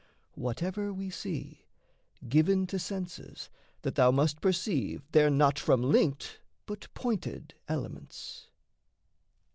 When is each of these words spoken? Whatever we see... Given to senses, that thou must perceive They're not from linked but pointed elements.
Whatever 0.33 0.91
we 0.91 1.11
see... 1.11 1.67
Given 2.27 2.65
to 2.65 2.79
senses, 2.79 3.51
that 3.83 3.93
thou 3.93 4.09
must 4.09 4.41
perceive 4.41 5.03
They're 5.11 5.29
not 5.29 5.59
from 5.59 5.83
linked 5.83 6.39
but 6.65 6.91
pointed 6.95 7.53
elements. 7.67 8.47